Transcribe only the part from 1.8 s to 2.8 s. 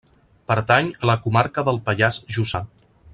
Pallars Jussà.